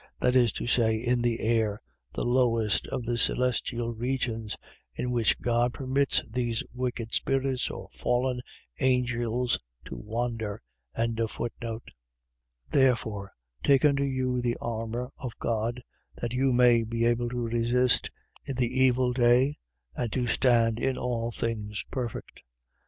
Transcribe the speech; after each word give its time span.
.That 0.19 0.35
is 0.35 0.51
to 0.53 0.65
say, 0.65 0.95
in 0.95 1.21
the 1.21 1.41
air, 1.41 1.79
the 2.11 2.23
lowest 2.25 2.87
of 2.87 3.03
the 3.05 3.19
celestial 3.19 3.93
regions; 3.93 4.57
in 4.95 5.11
which 5.11 5.39
God 5.39 5.75
permits 5.75 6.23
these 6.27 6.63
wicked 6.73 7.13
spirits 7.13 7.69
or 7.69 7.87
fallen 7.91 8.41
angels 8.79 9.59
to 9.85 9.95
wander. 9.95 10.63
6:13. 10.97 11.79
Therefore, 12.71 13.31
take 13.63 13.85
unto 13.85 14.01
you 14.03 14.41
the 14.41 14.57
armour 14.59 15.11
of 15.19 15.33
God, 15.39 15.83
that 16.15 16.33
you 16.33 16.51
may 16.51 16.81
be 16.83 17.05
able 17.05 17.29
to 17.29 17.45
resist 17.45 18.09
in 18.43 18.55
the 18.55 18.81
evil 18.81 19.13
day 19.13 19.59
and 19.95 20.11
to 20.13 20.25
stand 20.25 20.79
in 20.79 20.97
all 20.97 21.31
things 21.31 21.83
perfect. 21.91 22.41